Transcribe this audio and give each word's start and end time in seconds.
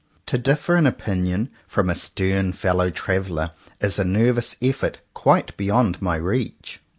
To 0.25 0.37
differ 0.39 0.77
in 0.77 0.87
opinion 0.87 1.51
from 1.67 1.87
a 1.87 1.93
stern 1.93 2.53
fellow 2.53 2.89
traveller 2.89 3.51
is 3.79 3.99
a 3.99 4.03
nervous 4.03 4.55
effort 4.59 4.99
quite 5.13 5.55
beyond 5.57 6.01
my 6.01 6.15
reach. 6.15 6.79